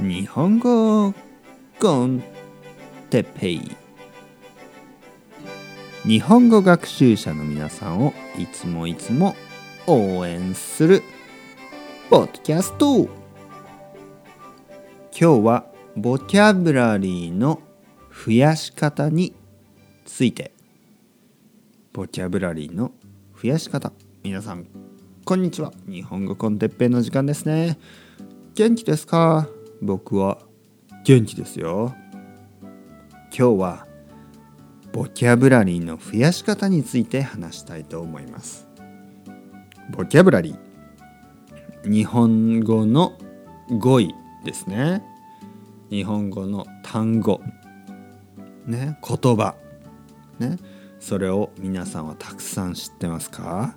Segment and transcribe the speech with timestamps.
[0.00, 1.12] 日本語
[1.80, 2.22] コン
[3.10, 3.76] テペイ。
[6.04, 9.34] 日本語学習者の皆さんをいつもいつも
[9.88, 11.02] 応援する
[12.08, 13.06] ポッドキャスト。
[13.06, 13.10] 今
[15.10, 15.66] 日は
[15.96, 17.60] ボキャブラリーの
[18.24, 19.34] 増やし方に
[20.04, 20.52] ついて。
[21.92, 22.92] ボキャブラリーの
[23.34, 23.90] 増やし方。
[24.22, 24.68] 皆さん
[25.24, 25.72] こんにちは。
[25.88, 27.80] 日本語コンテッペイの時間ですね。
[28.54, 29.48] 元気ですか？
[29.80, 30.38] 僕は
[31.04, 31.94] 元気ですよ。
[33.30, 33.86] 今日は
[34.92, 38.66] ボキャブラリーの増やし方について話したいと思います。
[39.90, 43.12] ボキャブラリー日本語の
[43.78, 44.14] 語彙
[44.44, 45.04] ですね。
[45.90, 47.40] 日本語の単語。
[48.66, 49.54] ね言葉。
[50.38, 50.56] ね
[51.00, 53.76] それを皆さんはたくさん知ってますか？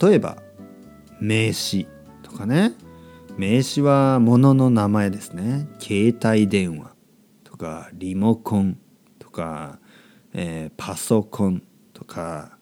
[0.00, 0.36] 例えば
[1.20, 1.88] 名詞
[2.22, 2.72] とかね。
[3.38, 5.66] 名詞は物の名前ですね。
[5.78, 6.94] 携帯電話
[7.44, 8.78] とかリモコン
[9.18, 9.78] とか、
[10.34, 12.58] えー、パソコンとか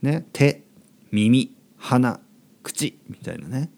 [0.00, 0.62] ね手
[1.10, 2.20] 耳鼻
[2.62, 3.70] 口みたいなね。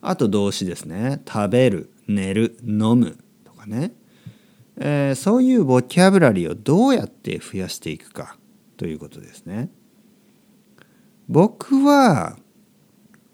[0.00, 1.20] あと動詞ですね。
[1.26, 3.92] 食べる寝る飲むとかね、
[4.76, 8.38] えー、そういうボキャブラリーをどうやって増やしていくか
[8.76, 9.68] ということですね。
[11.28, 12.38] 僕は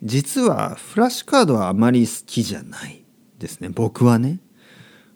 [0.04, 3.04] 実はフラッシュカードはあまり好きじゃない
[3.38, 3.70] ですね。
[3.70, 4.40] 僕はね。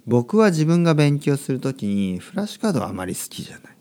[0.07, 3.77] 僕は自分が勉強する時にフラッシュカードはあまり好きじゃない。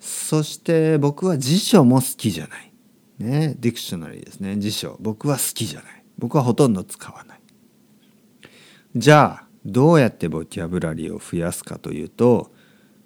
[0.00, 2.72] そして僕は辞書も好きじゃない。
[3.18, 3.54] ね。
[3.58, 4.56] ディクショナリーですね。
[4.58, 4.96] 辞書。
[5.00, 6.04] 僕は好きじゃない。
[6.18, 7.40] 僕はほとんど使わない。
[8.96, 12.52] じゃあどうやってボキャブラリーを増やすかというと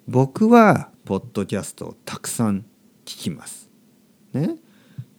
[0.07, 2.59] 僕はポッドキャストをたくさん
[3.05, 3.69] 聞きます。
[4.33, 4.55] ね。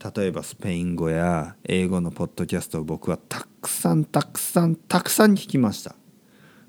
[0.03, 5.95] 例えばスペイン語や英語のポッドキャストを僕はたくさんたくさんたくさん聞きました。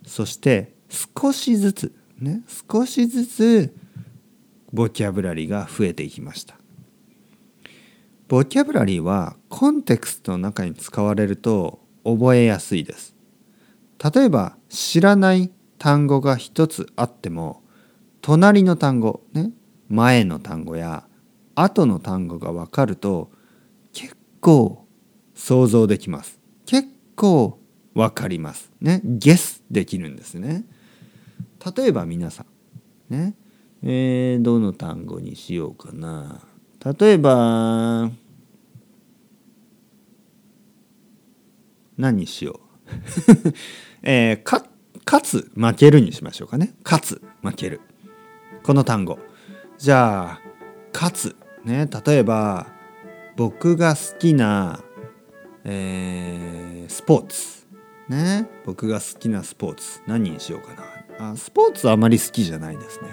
[0.05, 3.73] そして少しずつね少しずつ
[4.73, 6.55] ボキャブラリーが増えていきました。
[8.27, 13.15] ボキャブラリーはコンテクストの中に使われると覚えやすいです。
[14.13, 17.61] 例えば知らない単語が一つあっても
[18.21, 19.51] 隣の単語ね
[19.87, 21.05] 前の単語や
[21.55, 23.31] 後の単語が分かると
[23.93, 24.85] 結構
[25.35, 26.39] 想像できます。
[26.65, 27.59] 結構
[27.93, 28.71] 分かります。
[28.79, 29.01] ね。
[29.03, 30.65] ゲスできるんですね。
[31.75, 32.45] 例えば皆さ
[33.09, 33.13] ん。
[33.13, 33.35] ね。
[33.83, 36.41] えー、どの単語にしようかな。
[36.99, 38.11] 例えば
[41.97, 42.91] 何にしよう。
[44.03, 44.65] えー、か
[45.05, 46.73] 勝つ負けるにしましょうかね。
[46.83, 47.81] 勝つ負ける。
[48.63, 49.19] この単語。
[49.77, 50.50] じゃあ
[50.93, 51.35] 勝つ。
[51.63, 52.67] ね例えば
[53.35, 54.83] 僕が好きな、
[55.63, 57.67] えー、スポーツ。
[58.09, 60.01] ね僕が好きなスポーツ。
[60.07, 60.73] 何にしようか
[61.19, 61.31] な。
[61.31, 63.09] あスポーツあまり好きじゃないですね。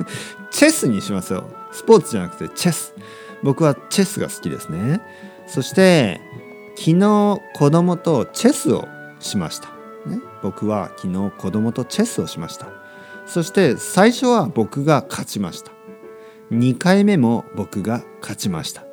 [0.50, 1.44] チェスにしますよ。
[1.72, 2.94] スポーツじゃなくてチェス。
[3.42, 5.00] 僕はチェスが好きですね。
[5.46, 6.20] そして
[6.76, 8.86] 昨日子供とチェスを
[9.18, 9.68] しました、
[10.06, 12.68] ね、僕は昨日子供とチェスをしました。
[13.26, 15.72] そして最初は僕が勝ちました。
[16.50, 18.84] 2回目も僕が勝ちました。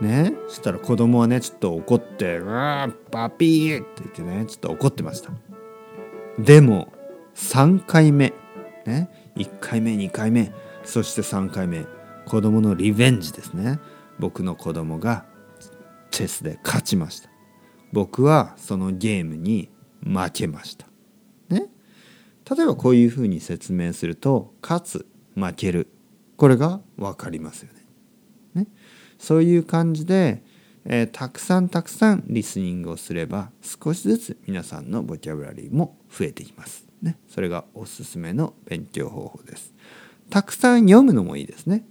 [0.00, 0.34] ね。
[0.48, 5.30] そしたら子供はねちょっと怒って「うわパピー!」って言ってねちょっと怒ってました。
[6.38, 6.92] でも
[7.34, 8.32] 3回目。
[8.86, 9.10] ね。
[9.36, 10.52] 1回目2回目。
[10.84, 11.86] そして3回目。
[12.26, 13.78] 子供のリベンジですね。
[14.18, 15.24] 僕の子供が
[16.10, 17.30] チェスで勝ちました。
[17.92, 19.70] 僕はそのゲームに
[20.04, 20.86] 負けました。
[21.48, 21.68] ね。
[22.50, 25.88] 例えばこういうふうに説明すると勝つ負ける。
[26.42, 28.64] これが分かりますよね。
[28.64, 28.66] ね
[29.16, 30.42] そういう感じで、
[30.84, 36.84] えー、たくさんたくさんリスニングをすれば少しずつ皆さんのボキャブラリーも増えていきます。
[37.00, 39.72] ね、それがおすすめの勉強方法です。
[40.30, 41.84] たくさん読むのもいいですね。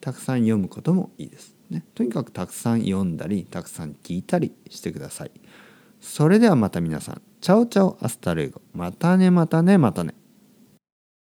[0.00, 1.54] たくさん読むこともいいです。
[1.70, 5.30] ね、とにかくたくさん読んだりたくさん聞いたりしてください。
[6.00, 7.22] それではまた皆さん。
[7.40, 8.60] chao chao hasta luego。
[8.74, 10.16] またねまたねまたね。